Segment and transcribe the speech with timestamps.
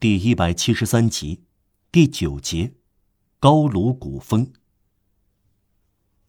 [0.00, 1.42] 第一百七十三集，
[1.92, 2.72] 第九节，
[3.38, 4.50] 高卢古风。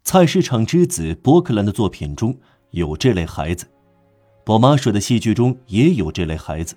[0.04, 2.38] 菜市场之子伯克兰的作品中
[2.72, 3.66] 有这类孩子，
[4.44, 6.76] 博马舍的戏剧中也有这类孩子。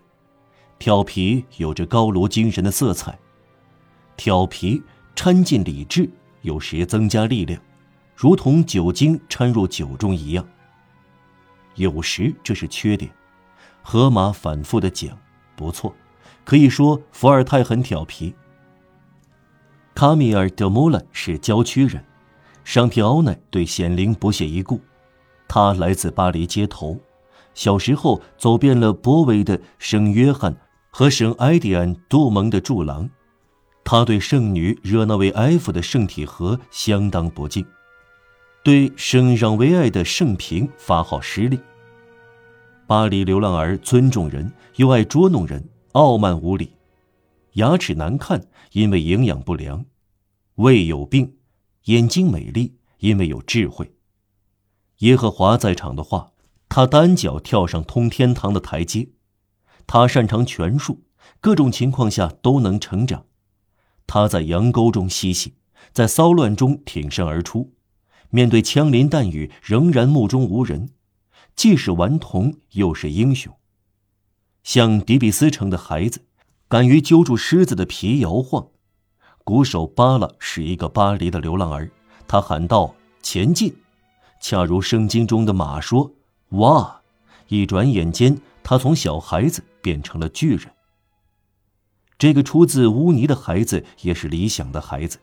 [0.79, 3.19] 调皮有着高卢精神的色彩，
[4.17, 4.81] 调皮
[5.17, 6.09] 掺进理智，
[6.43, 7.61] 有时增加力量，
[8.15, 10.49] 如同酒精掺入酒中一样。
[11.75, 13.11] 有时这是缺点。
[13.83, 15.19] 荷马反复的讲，
[15.57, 15.93] 不错。
[16.45, 18.35] 可以说，伏尔泰很调皮。
[19.95, 22.05] 卡米尔·德穆兰是郊区人，
[22.65, 24.81] 尚皮奥奈对显灵不屑一顾。
[25.49, 26.99] 他来自巴黎街头，
[27.55, 30.57] 小时候走遍了博维的圣约翰
[30.91, 33.09] 和圣埃迪安杜蒙的柱廊。
[33.85, 37.65] 他对圣女热那维埃夫的圣体盒相当不敬，
[38.63, 41.61] 对圣让维埃的圣瓶发号施令。
[42.87, 45.63] 巴黎流浪儿尊重人，又爱捉弄人。
[45.95, 46.73] 傲慢无礼，
[47.53, 49.85] 牙齿难看，因为营养不良；
[50.57, 51.37] 胃有病，
[51.85, 53.95] 眼睛美丽，因为有智慧。
[54.99, 56.33] 耶和华在场的话，
[56.69, 59.11] 他单脚跳上通天堂的台阶。
[59.87, 61.05] 他擅长拳术，
[61.41, 63.27] 各种情况下都能成长。
[64.09, 65.55] 他在羊沟中嬉戏，
[65.93, 67.73] 在骚乱中挺身而出，
[68.31, 70.91] 面对枪林弹雨仍然目中无人，
[71.55, 73.55] 既是顽童又是英雄。
[74.75, 76.21] 像迪比斯城的孩子，
[76.67, 78.71] 敢于揪住狮子的皮摇晃。
[79.45, 81.93] 鼓手巴拉是一个巴黎的流浪儿，
[82.27, 83.73] 他喊道：“前进！”
[84.43, 86.11] 恰如圣经中的马说
[86.59, 87.03] ：“哇！”
[87.47, 90.69] 一转眼间，他从小孩子变成了巨人。
[92.19, 95.21] 这个出自污泥的孩子也是理想的孩子，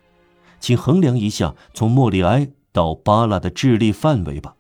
[0.62, 4.56] 请衡量一下从莫里埃到巴拉的智力范围吧。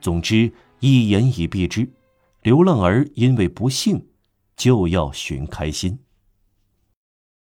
[0.00, 1.90] 总之，一言以蔽之。
[2.46, 4.06] 流浪儿因为不幸，
[4.56, 5.98] 就要寻开心。